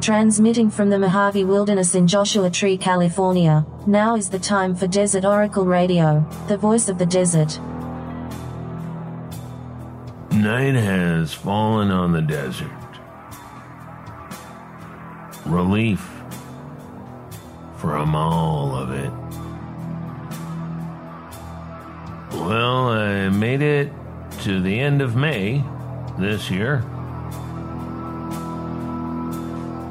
[0.00, 5.26] Transmitting from the Mojave Wilderness in Joshua Tree, California, now is the time for Desert
[5.26, 7.60] Oracle Radio, the voice of the desert.
[10.32, 12.70] Night has fallen on the desert.
[15.44, 16.00] Relief
[17.76, 19.12] from all of it.
[22.40, 23.92] Well, I made it
[24.44, 25.62] to the end of May
[26.18, 26.82] this year.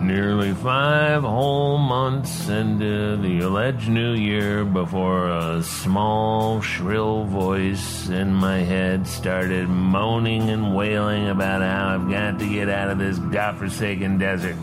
[0.09, 8.33] Nearly five whole months into the alleged new year before a small, shrill voice in
[8.33, 13.19] my head started moaning and wailing about how I've got to get out of this
[13.19, 14.57] godforsaken desert.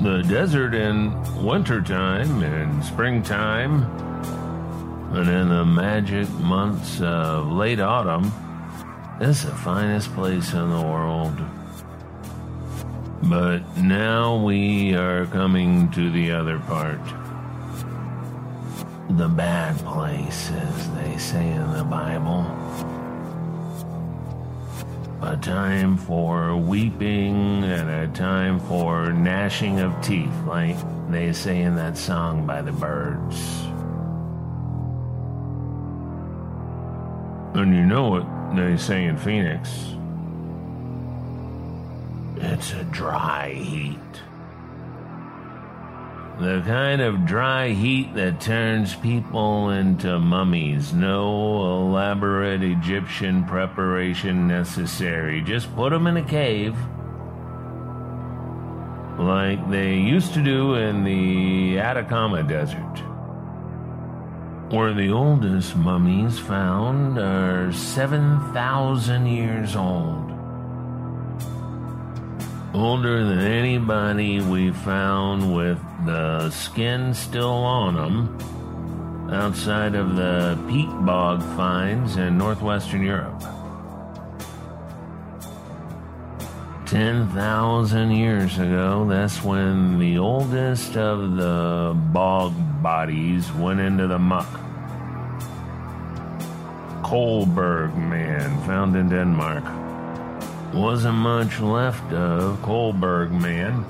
[0.00, 1.12] The desert in
[1.44, 3.82] wintertime and springtime,
[5.14, 8.32] and in the magic months of late autumn,
[9.20, 11.38] is the finest place in the world.
[13.24, 17.00] But now we are coming to the other part.
[19.10, 22.44] The bad place, as they say in the Bible.
[25.22, 30.76] A time for weeping and a time for gnashing of teeth, like
[31.08, 33.38] they say in that song by the Byrds.
[37.54, 39.92] And you know what they say in Phoenix
[42.52, 43.98] it's a dry heat.
[46.38, 50.92] The kind of dry heat that turns people into mummies.
[50.92, 55.40] No elaborate Egyptian preparation necessary.
[55.40, 56.76] Just put them in a cave.
[59.18, 62.98] Like they used to do in the Atacama Desert.
[64.70, 70.31] Where the oldest mummies found are 7,000 years old
[72.74, 80.88] older than anybody we found with the skin still on them outside of the peat
[81.04, 83.42] bog finds in northwestern Europe.
[86.86, 94.48] 10,000 years ago, that's when the oldest of the bog bodies went into the muck.
[97.02, 99.81] Koelbjerg man, found in Denmark.
[100.74, 103.84] Wasn't much left of Koelbjerg man.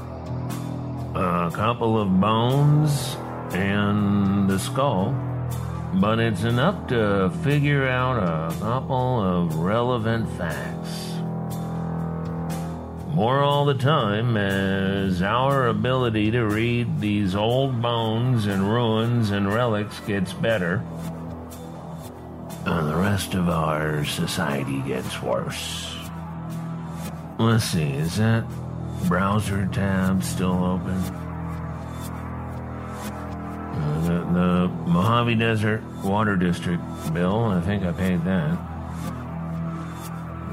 [1.15, 3.16] A couple of bones
[3.54, 5.15] and the skull,
[5.94, 11.12] but it's enough to figure out a couple of relevant facts.
[13.15, 19.53] More all the time as our ability to read these old bones and ruins and
[19.53, 20.82] relics gets better,
[22.66, 25.91] and the rest of our society gets worse.
[27.42, 28.44] Let's see, is that
[29.08, 30.94] browser tab still open?
[33.75, 36.80] Uh, the, the Mojave Desert Water District
[37.12, 38.53] bill, I think I paid that.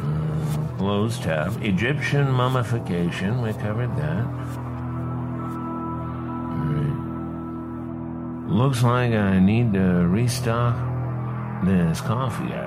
[0.01, 1.63] Uh, close tab.
[1.63, 4.25] Egyptian mummification, we covered that.
[8.49, 10.75] Looks like I need to restock
[11.63, 12.65] this coffee I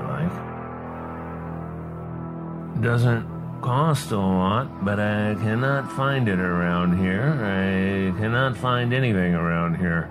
[2.71, 2.83] like.
[2.83, 7.31] Doesn't cost a lot, but I cannot find it around here.
[7.41, 10.11] I cannot find anything around here.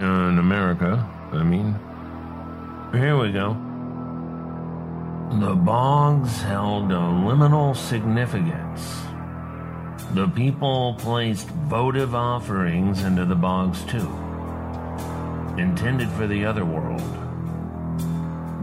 [0.00, 1.74] In America, I mean.
[2.92, 3.54] Here we go.
[5.40, 9.02] The bogs held a liminal significance.
[10.14, 14.08] The people placed votive offerings into the bogs too,
[15.58, 17.27] intended for the other world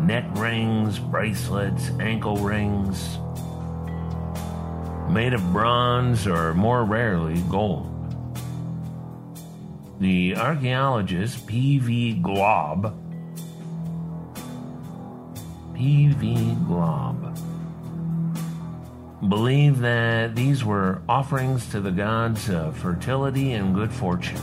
[0.06, 3.18] neck rings, bracelets, ankle rings,
[5.10, 7.92] made of bronze or more rarely gold.
[10.00, 12.16] The archaeologist P.V.
[12.22, 12.96] Glob,
[15.74, 16.56] P.V.
[16.68, 17.40] Glob,
[19.28, 24.42] believed that these were offerings to the gods of fertility and good fortune.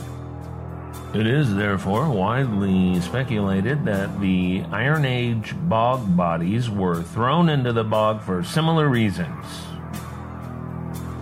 [1.13, 7.83] It is therefore widely speculated that the Iron Age bog bodies were thrown into the
[7.83, 9.45] bog for similar reasons.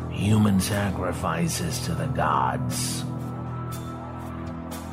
[0.09, 3.03] Human sacrifices to the gods.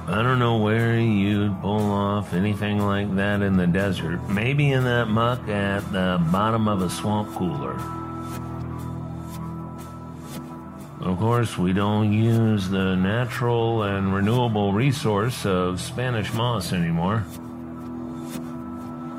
[0.08, 4.28] I don't know where you'd pull off anything like that in the desert.
[4.28, 7.78] Maybe in that muck at the bottom of a swamp cooler.
[11.08, 17.24] Of course, we don't use the natural and renewable resource of Spanish moss anymore.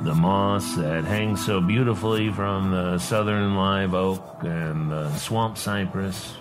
[0.03, 6.35] The moss that hangs so beautifully from the southern live oak and the swamp cypress.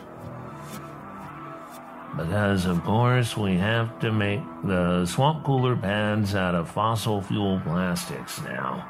[2.15, 7.59] Because, of course, we have to make the swamp cooler pads out of fossil fuel
[7.65, 8.87] plastics now.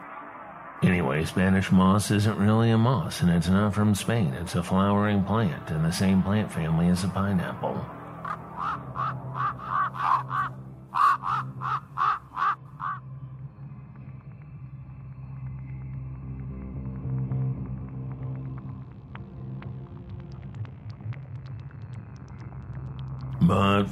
[0.82, 4.32] Anyway, Spanish moss isn't really a moss, and it's not from Spain.
[4.34, 7.84] It's a flowering plant in the same plant family as a pineapple.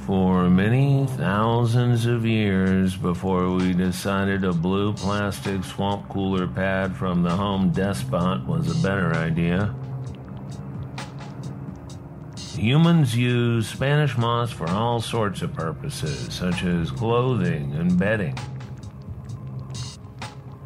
[0.07, 7.21] For many thousands of years before we decided a blue plastic swamp cooler pad from
[7.23, 9.75] the Home Despot was a better idea,
[12.55, 18.37] humans use Spanish moss for all sorts of purposes, such as clothing and bedding.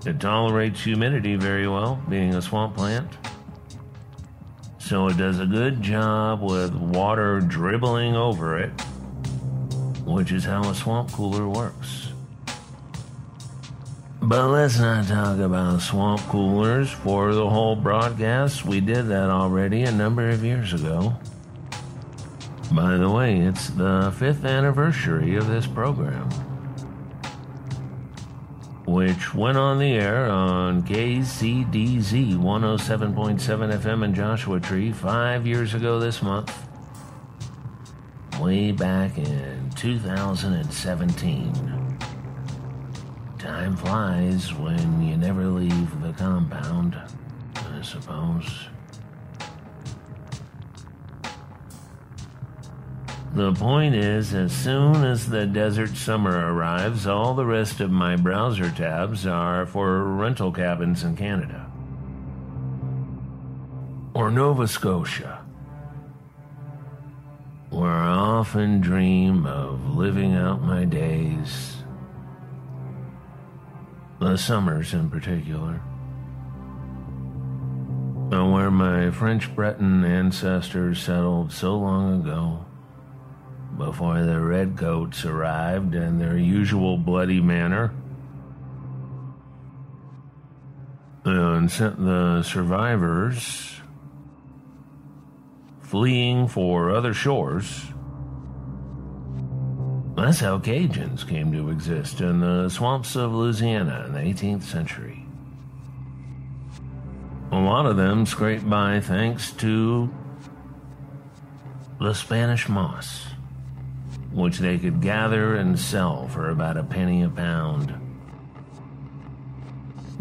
[0.06, 3.12] It tolerates humidity very well, being a swamp plant.
[4.78, 8.72] So it does a good job with water dribbling over it,
[10.14, 12.14] which is how a swamp cooler works.
[14.22, 18.66] But let's not talk about swamp coolers for the whole broadcast.
[18.66, 21.14] We did that already a number of years ago.
[22.72, 26.30] By the way, it's the fifth anniversary of this program
[28.92, 36.00] which went on the air on KCDZ 107.7 FM in Joshua Tree five years ago
[36.00, 36.54] this month,
[38.40, 41.98] way back in 2017.
[43.40, 46.96] Time flies when you never leave the compound,
[47.56, 48.68] I suppose.
[53.34, 58.16] The point is, as soon as the desert summer arrives, all the rest of my
[58.16, 61.72] browser tabs are for rental cabins in Canada.
[64.14, 65.41] Or Nova Scotia,
[67.72, 71.78] where I often dream of living out my days,
[74.20, 75.82] the summers in particular,
[78.30, 82.66] where my French Breton ancestors settled so long ago
[83.78, 87.94] before the redcoats arrived in their usual bloody manner
[91.24, 93.81] and sent the survivors
[95.92, 97.84] fleeing for other shores.
[100.16, 105.26] That's how Cajuns came to exist in the swamps of Louisiana in the 18th century.
[107.52, 110.10] A lot of them scraped by thanks to
[112.00, 113.26] the Spanish moss
[114.32, 118.11] which they could gather and sell for about a penny a pound.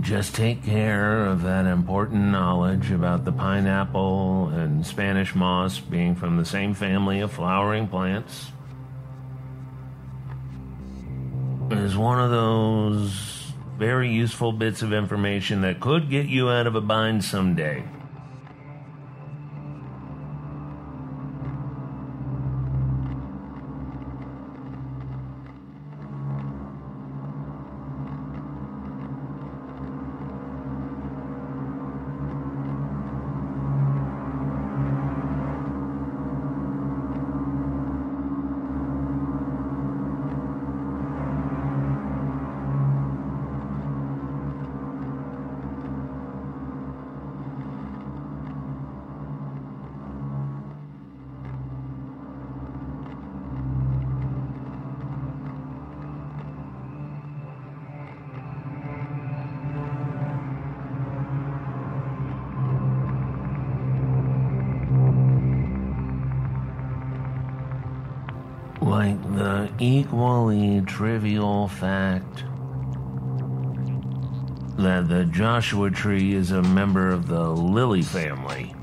[0.00, 6.36] Just take care of that important knowledge about the pineapple and Spanish moss being from
[6.36, 8.50] the same family of flowering plants.
[11.70, 16.74] Is one of those very useful bits of information that could get you out of
[16.74, 17.84] a bind someday.
[69.00, 72.44] Like the equally trivial fact
[74.76, 78.74] that the Joshua tree is a member of the lily family.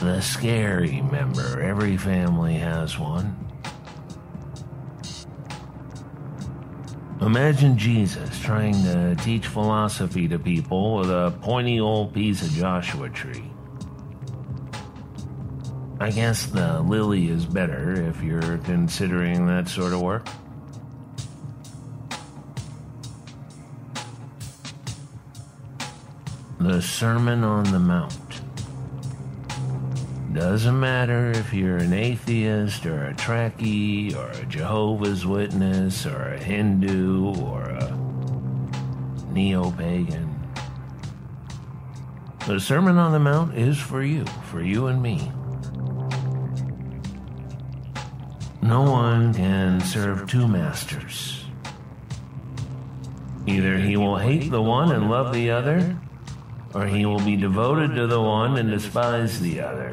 [0.00, 1.60] The scary member.
[1.60, 3.36] Every family has one.
[7.20, 13.08] Imagine Jesus trying to teach philosophy to people with a pointy old piece of Joshua
[13.08, 13.51] tree.
[16.02, 20.26] I guess the lily is better if you're considering that sort of work.
[26.58, 28.40] The Sermon on the Mount.
[30.32, 36.38] Doesn't matter if you're an atheist or a Trekkie or a Jehovah's Witness or a
[36.42, 37.96] Hindu or a
[39.30, 40.36] neo pagan.
[42.48, 45.30] The Sermon on the Mount is for you, for you and me.
[48.62, 51.44] No one can serve two masters.
[53.44, 55.98] Either he will hate the one and love the other,
[56.72, 59.92] or he will be devoted to the one and despise the other.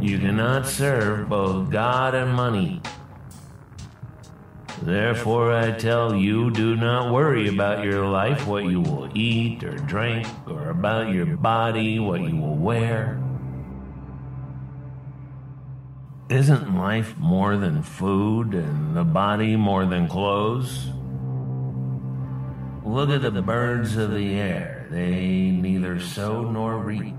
[0.00, 2.82] You cannot serve both God and money.
[4.82, 9.76] Therefore, I tell you, do not worry about your life, what you will eat or
[9.76, 13.22] drink, or about your body, what you will wear.
[16.30, 20.86] Isn't life more than food and the body more than clothes?
[22.84, 24.86] Look at the birds of the air.
[24.92, 27.16] They neither sow nor reap.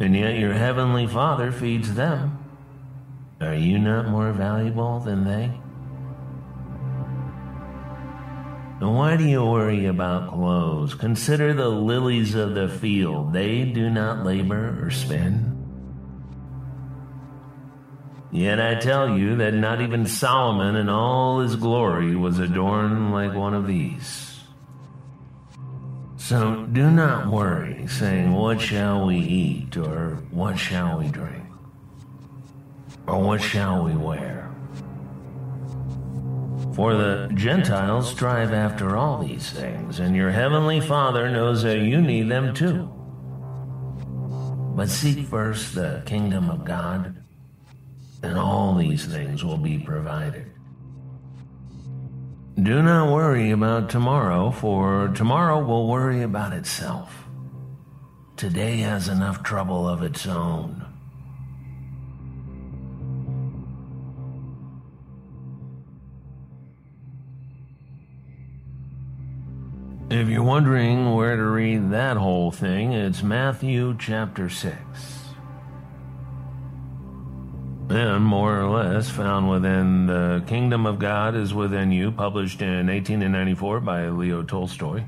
[0.00, 2.38] And yet your heavenly Father feeds them.
[3.40, 5.44] Are you not more valuable than they?
[8.80, 10.94] And why do you worry about clothes?
[10.94, 13.32] Consider the lilies of the field.
[13.32, 15.57] They do not labor or spin.
[18.30, 23.34] Yet I tell you that not even Solomon in all his glory was adorned like
[23.34, 24.40] one of these.
[26.16, 29.76] So do not worry, saying, What shall we eat?
[29.78, 31.44] or What shall we drink?
[33.06, 34.50] Or what shall we wear?
[36.74, 42.02] For the Gentiles strive after all these things, and your heavenly Father knows that you
[42.02, 42.92] need them too.
[44.76, 47.16] But seek first the kingdom of God,
[48.22, 50.50] and all these things will be provided.
[52.60, 57.24] Do not worry about tomorrow, for tomorrow will worry about itself.
[58.36, 60.84] Today has enough trouble of its own.
[70.10, 75.17] If you're wondering where to read that whole thing, it's Matthew chapter 6.
[77.90, 82.88] And more or less found within The Kingdom of God is Within You, published in
[82.88, 85.04] 1894 by Leo Tolstoy.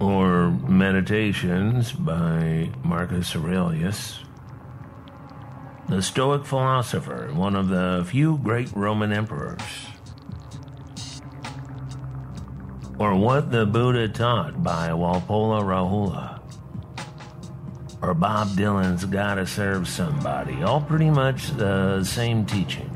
[0.00, 4.20] Or Meditations by Marcus Aurelius.
[5.88, 9.60] The Stoic philosopher, one of the few great Roman emperors.
[12.98, 16.37] or What the Buddha Taught by Walpola Rahula,
[18.02, 22.90] or Bob Dylan's Gotta Serve Somebody, all pretty much the same teaching.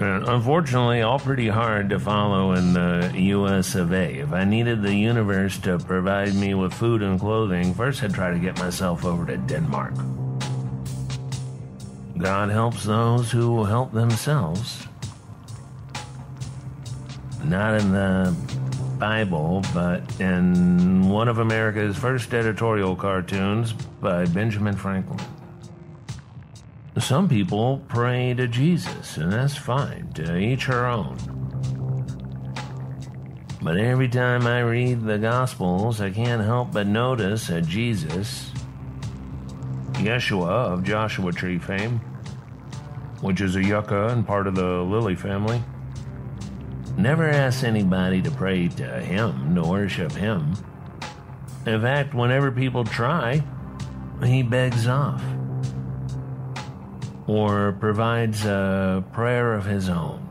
[0.00, 4.20] And unfortunately, all pretty hard to follow in the US of A.
[4.20, 8.32] If I needed the universe to provide me with food and clothing, first I'd try
[8.32, 9.94] to get myself over to Denmark.
[12.16, 14.86] God helps those who help themselves
[17.44, 18.34] not in the
[19.00, 25.18] Bible, but in one of America's first editorial cartoons by Benjamin Franklin.
[26.98, 31.16] Some people pray to Jesus, and that's fine, to each her own.
[33.62, 38.50] But every time I read the Gospels, I can't help but notice that Jesus,
[39.92, 42.00] Yeshua of Joshua Tree fame,
[43.22, 45.62] which is a yucca and part of the lily family,
[47.02, 50.54] never asks anybody to pray to him, to worship him.
[51.66, 53.42] In fact, whenever people try,
[54.22, 55.22] he begs off
[57.26, 60.26] or provides a prayer of his own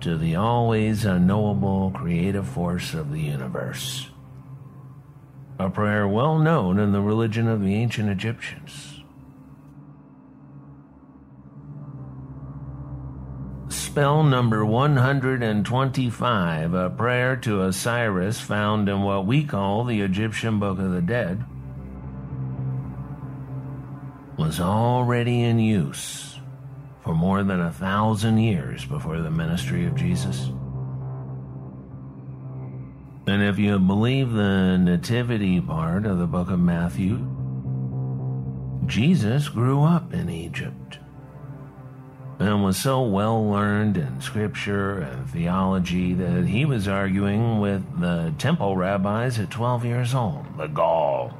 [0.00, 4.08] to the always unknowable creative force of the universe.
[5.58, 8.95] A prayer well known in the religion of the ancient Egyptians.
[13.96, 20.78] Spell number 125, a prayer to Osiris found in what we call the Egyptian Book
[20.78, 21.42] of the Dead,
[24.36, 26.38] was already in use
[27.02, 30.50] for more than a thousand years before the ministry of Jesus.
[33.26, 37.26] And if you believe the nativity part of the book of Matthew,
[38.84, 40.98] Jesus grew up in Egypt
[42.38, 48.34] and was so well learned in scripture and theology that he was arguing with the
[48.38, 50.44] temple rabbis at 12 years old.
[50.58, 51.32] The gall.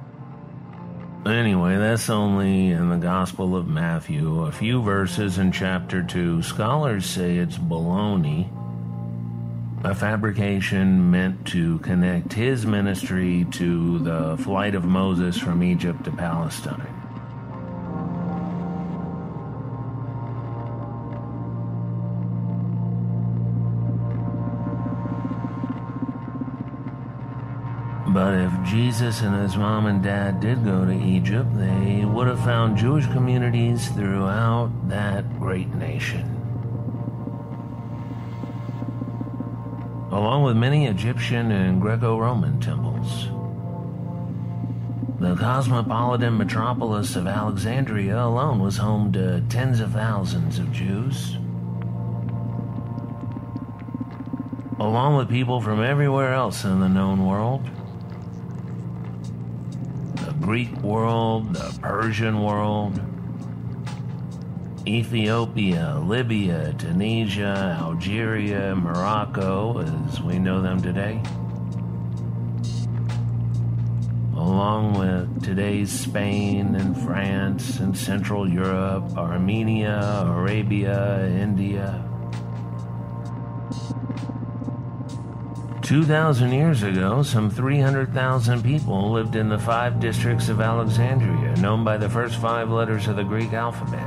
[1.26, 6.40] Anyway, that's only in the Gospel of Matthew, a few verses in chapter 2.
[6.42, 8.48] Scholars say it's baloney,
[9.82, 16.12] a fabrication meant to connect his ministry to the flight of Moses from Egypt to
[16.12, 16.95] Palestine.
[28.16, 32.42] But if Jesus and his mom and dad did go to Egypt, they would have
[32.42, 36.24] found Jewish communities throughout that great nation.
[40.10, 43.28] Along with many Egyptian and Greco Roman temples.
[45.20, 51.36] The cosmopolitan metropolis of Alexandria alone was home to tens of thousands of Jews.
[54.80, 57.68] Along with people from everywhere else in the known world.
[60.46, 63.00] Greek world, the Persian world,
[64.86, 71.20] Ethiopia, Libya, Tunisia, Algeria, Morocco, as we know them today.
[74.36, 82.05] Along with today's Spain and France and Central Europe, Armenia, Arabia, India.
[85.86, 91.96] 2,000 years ago, some 300,000 people lived in the five districts of Alexandria, known by
[91.96, 94.04] the first five letters of the Greek alphabet.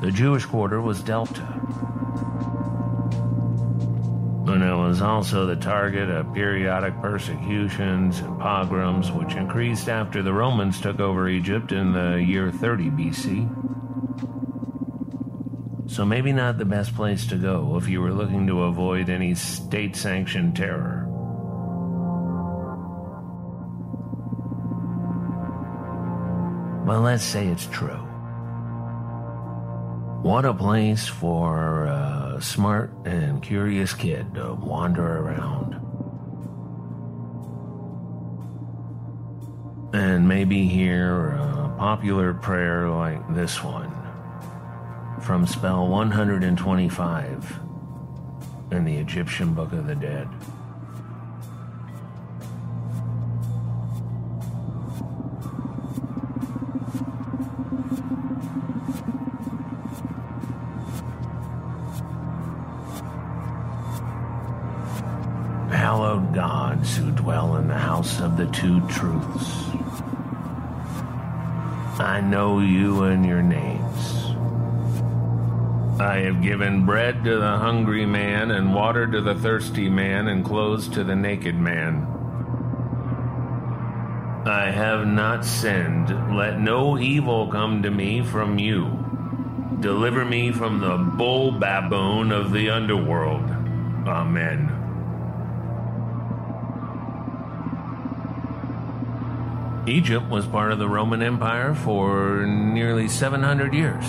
[0.00, 1.46] The Jewish quarter was Delta.
[4.48, 10.32] And it was also the target of periodic persecutions and pogroms, which increased after the
[10.32, 13.62] Romans took over Egypt in the year 30 BC.
[15.92, 19.34] So maybe not the best place to go if you were looking to avoid any
[19.34, 21.06] state sanctioned terror.
[26.86, 28.08] Well, let's say it's true.
[30.22, 35.74] What a place for a smart and curious kid to wander around.
[39.92, 44.01] And maybe hear a popular prayer like this one
[45.22, 47.60] from spell 125
[48.72, 50.26] in the Egyptian Book of the Dead.
[65.70, 69.66] Hallowed gods who dwell in the house of the two truths.
[72.00, 73.81] I know you and your names.
[76.02, 80.44] I have given bread to the hungry man, and water to the thirsty man, and
[80.44, 82.08] clothes to the naked man.
[84.44, 86.36] I have not sinned.
[86.36, 88.98] Let no evil come to me from you.
[89.78, 93.48] Deliver me from the bull baboon of the underworld.
[94.04, 94.78] Amen.
[99.86, 104.04] Egypt was part of the Roman Empire for nearly 700 years.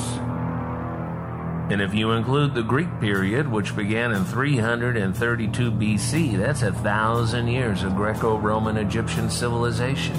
[1.74, 7.48] And if you include the Greek period, which began in 332 BC, that's a thousand
[7.48, 10.14] years of Greco Roman Egyptian civilization.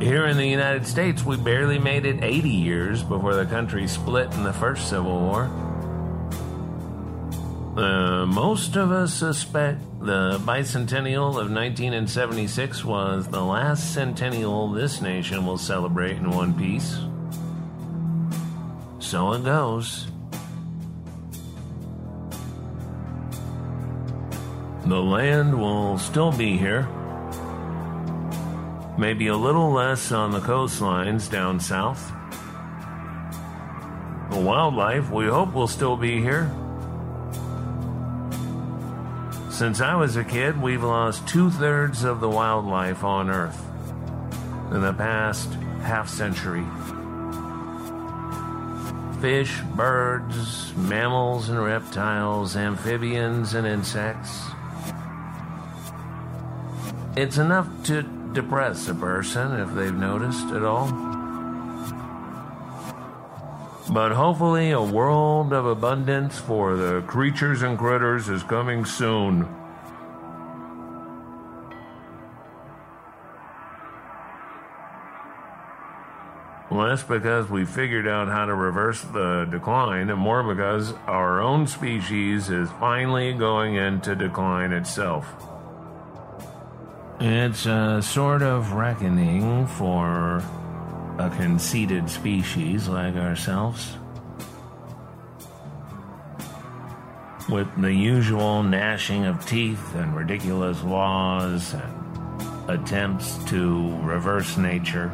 [0.00, 4.32] Here in the United States, we barely made it 80 years before the country split
[4.34, 5.50] in the First Civil War.
[7.76, 15.44] Uh, most of us suspect the bicentennial of 1976 was the last centennial this nation
[15.44, 16.96] will celebrate in one piece.
[19.10, 20.06] So it goes.
[24.86, 26.82] The land will still be here.
[28.96, 32.12] Maybe a little less on the coastlines down south.
[34.30, 36.48] The wildlife, we hope, will still be here.
[39.50, 43.60] Since I was a kid, we've lost two thirds of the wildlife on Earth
[44.70, 46.64] in the past half century
[49.20, 54.40] fish, birds, mammals and reptiles, amphibians and insects.
[57.16, 58.02] It's enough to
[58.32, 60.88] depress a person if they've noticed at all.
[63.92, 69.59] But hopefully, a world of abundance for the creatures and critters is coming soon.
[76.80, 81.66] Less because we figured out how to reverse the decline, and more because our own
[81.66, 85.30] species is finally going into decline itself.
[87.20, 90.42] It's a sort of reckoning for
[91.18, 93.98] a conceited species like ourselves.
[97.50, 105.12] With the usual gnashing of teeth and ridiculous laws and attempts to reverse nature.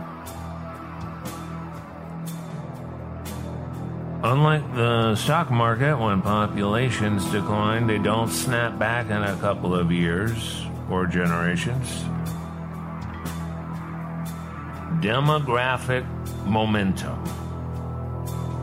[4.28, 9.92] Unlike the stock market, when populations decline, they don't snap back in a couple of
[9.92, 10.66] years.
[10.90, 12.04] or generations.
[15.00, 16.04] Demographic
[16.44, 17.22] momentum,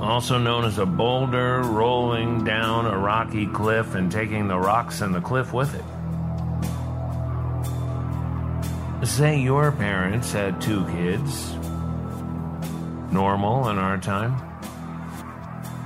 [0.02, 5.14] also known as a boulder rolling down a rocky cliff and taking the rocks and
[5.14, 5.86] the cliff with it.
[9.06, 11.54] Say your parents had two kids,
[13.12, 14.53] normal in our time,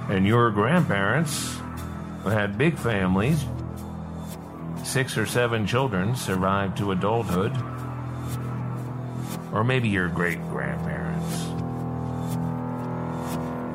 [0.09, 1.57] and your grandparents
[2.23, 3.43] had big families,
[4.83, 7.51] six or seven children survived to adulthood,
[9.53, 11.45] or maybe your great grandparents.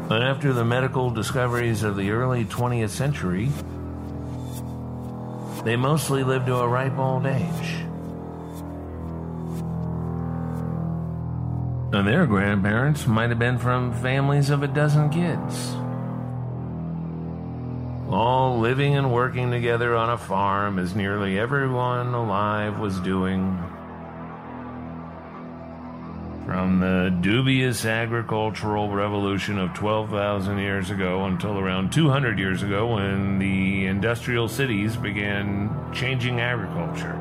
[0.09, 3.51] But after the medical discoveries of the early 20th century,
[5.65, 7.83] they mostly lived to a ripe old age.
[11.95, 15.77] And their grandparents might have been from families of a dozen kids.
[18.13, 23.57] All living and working together on a farm as nearly everyone alive was doing.
[26.45, 33.39] From the dubious agricultural revolution of 12,000 years ago until around 200 years ago when
[33.39, 37.19] the industrial cities began changing agriculture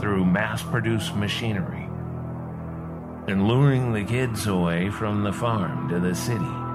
[0.00, 1.86] through mass produced machinery
[3.28, 6.69] and luring the kids away from the farm to the city.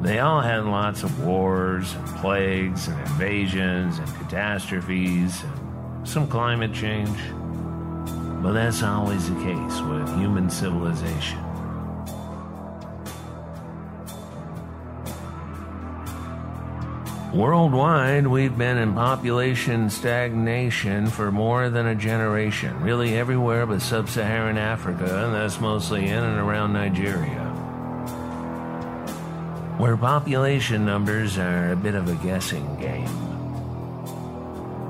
[0.00, 6.72] They all had lots of wars and plagues and invasions and catastrophes and some climate
[6.72, 7.18] change.
[8.42, 11.38] But that's always the case with human civilization.
[17.34, 24.08] Worldwide, we've been in population stagnation for more than a generation, really everywhere but sub
[24.08, 27.49] Saharan Africa, and that's mostly in and around Nigeria.
[29.80, 33.10] Where population numbers are a bit of a guessing game.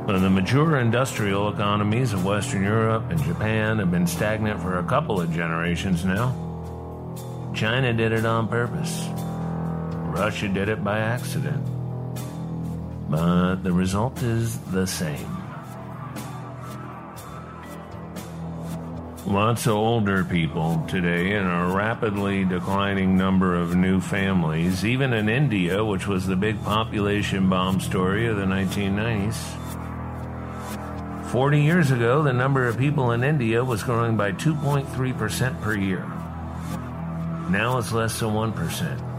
[0.07, 5.21] The mature industrial economies of Western Europe and Japan have been stagnant for a couple
[5.21, 6.35] of generations now.
[7.55, 9.07] China did it on purpose.
[10.11, 11.65] Russia did it by accident
[13.11, 15.40] but the result is the same.
[19.27, 25.29] Lots of older people today and a rapidly declining number of new families, even in
[25.29, 29.37] India, which was the big population bomb story of the 1990s.
[31.31, 36.05] 40 years ago, the number of people in India was growing by 2.3% per year.
[37.51, 39.11] Now it's less than 1%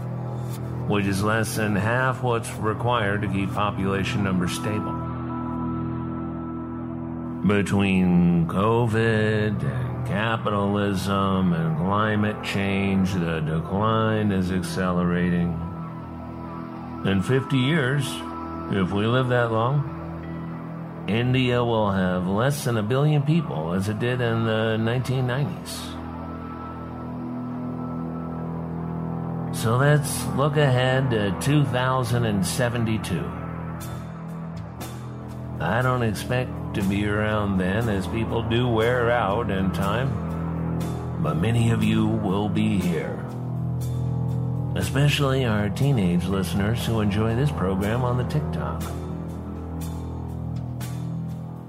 [0.88, 4.92] which is less than half what's required to keep population numbers stable.
[7.46, 15.58] Between COVID capitalism and climate change, the decline is accelerating.
[17.04, 18.06] In 50 years,
[18.70, 23.98] if we live that long, India will have less than a billion people as it
[23.98, 25.96] did in the 1990s.
[29.56, 33.41] So let's look ahead to 2072.
[35.62, 40.78] I don't expect to be around then as people do wear out in time,
[41.22, 43.24] but many of you will be here.
[44.74, 48.82] Especially our teenage listeners who enjoy this program on the TikTok.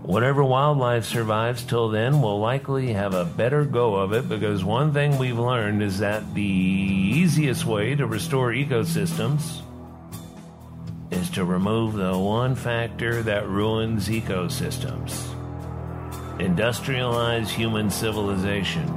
[0.02, 4.92] Whatever wildlife survives till then will likely have a better go of it because one
[4.92, 9.62] thing we've learned is that the easiest way to restore ecosystems
[11.34, 15.34] to remove the one factor that ruins ecosystems
[16.39, 18.88] industrialized human civilization.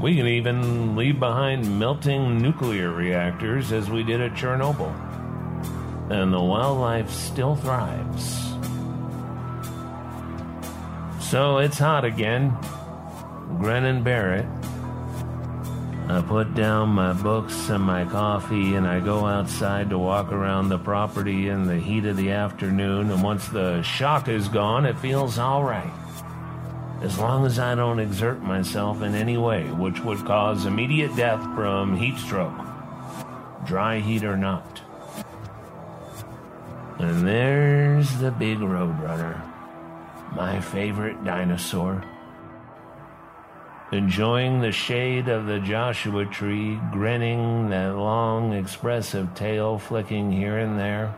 [0.00, 4.92] We can even leave behind melting nuclear reactors as we did at Chernobyl.
[6.10, 8.40] And the wildlife still thrives.
[11.20, 12.56] So it's hot again.
[13.58, 14.63] Grin bear it.
[16.06, 20.68] I put down my books and my coffee and I go outside to walk around
[20.68, 23.10] the property in the heat of the afternoon.
[23.10, 25.92] And once the shock is gone, it feels all right.
[27.02, 31.42] As long as I don't exert myself in any way which would cause immediate death
[31.54, 32.54] from heat stroke,
[33.64, 34.82] dry heat or not.
[36.98, 39.42] And there's the big roadrunner
[40.34, 42.02] my favorite dinosaur.
[43.92, 50.78] Enjoying the shade of the Joshua tree, grinning that long, expressive tail flicking here and
[50.78, 51.14] there.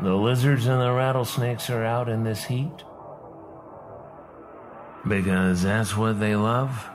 [0.00, 2.84] The lizards and the rattlesnakes are out in this heat.
[5.06, 6.88] Because that's what they love,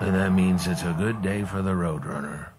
[0.00, 2.49] and that means it's a good day for the Roadrunner.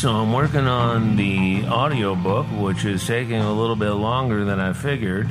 [0.00, 4.72] So I'm working on the audiobook, which is taking a little bit longer than I
[4.72, 5.28] figured.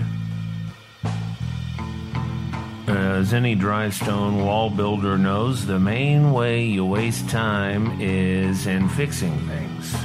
[2.87, 8.67] Uh, As any dry stone wall builder knows, the main way you waste time is
[8.67, 9.95] in fixing things.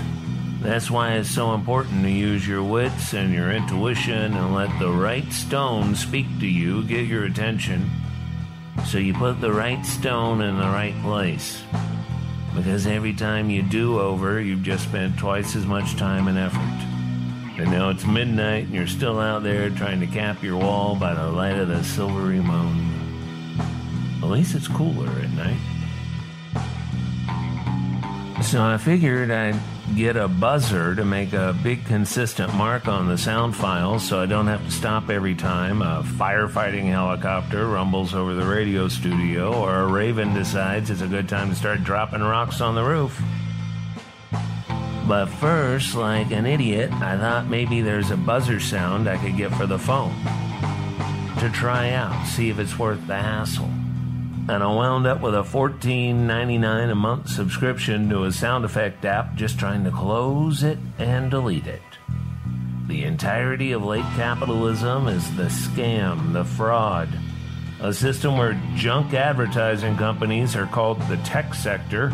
[0.62, 4.90] That's why it's so important to use your wits and your intuition and let the
[4.90, 7.90] right stone speak to you, get your attention,
[8.86, 11.62] so you put the right stone in the right place.
[12.54, 16.60] Because every time you do over, you've just spent twice as much time and effort.
[17.60, 21.14] And now it's midnight and you're still out there trying to cap your wall by
[21.14, 22.90] the light of the silvery moon.
[24.22, 25.60] At least it's cooler at night.
[28.42, 29.60] So I figured I'd
[29.94, 34.26] get a buzzer to make a big consistent mark on the sound file so I
[34.26, 39.82] don't have to stop every time a firefighting helicopter rumbles over the radio studio or
[39.82, 43.20] a raven decides it's a good time to start dropping rocks on the roof.
[45.06, 49.54] But first, like an idiot, I thought maybe there's a buzzer sound I could get
[49.54, 50.14] for the phone
[51.40, 53.70] to try out, see if it's worth the hassle
[54.46, 59.34] and I wound up with a $14.99 a month subscription to a sound effect app
[59.36, 61.80] just trying to close it and delete it.
[62.86, 67.08] The entirety of late capitalism is the scam, the fraud,
[67.80, 72.12] a system where junk advertising companies are called the tech sector,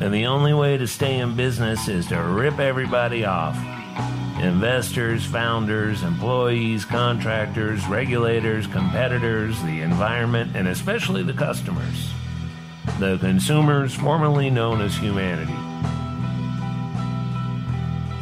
[0.00, 3.56] and the only way to stay in business is to rip everybody off
[4.40, 12.10] investors, founders, employees, contractors, regulators, competitors, the environment, and especially the customers.
[12.98, 15.54] The consumers, formerly known as humanity.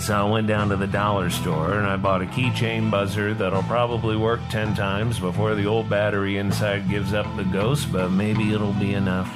[0.00, 3.62] So I went down to the dollar store and I bought a keychain buzzer that'll
[3.64, 8.52] probably work 10 times before the old battery inside gives up the ghost, but maybe
[8.52, 9.28] it'll be enough.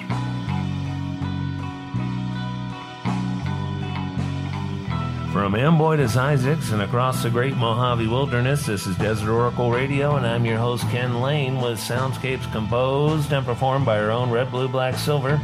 [5.33, 10.17] From Amboy to Essex and across the great Mojave Wilderness, this is Desert Oracle Radio,
[10.17, 14.51] and I'm your host, Ken Layne, with soundscapes composed and performed by our own Red,
[14.51, 15.41] Blue, Black, Silver.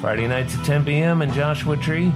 [0.00, 1.20] Friday nights at 10 p.m.
[1.20, 2.14] in Joshua Tree.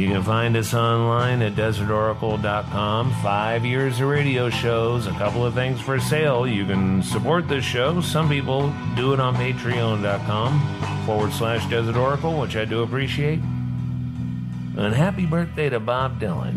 [0.00, 3.12] You can find us online at desertoracle.com.
[3.22, 6.46] Five years of radio shows, a couple of things for sale.
[6.46, 8.00] You can support this show.
[8.00, 13.40] Some people do it on patreon.com forward slash Desert Oracle, which I do appreciate.
[13.40, 16.56] And happy birthday to Bob Dylan.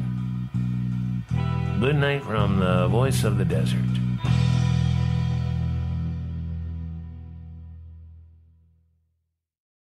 [1.82, 3.93] Good night from the voice of the desert.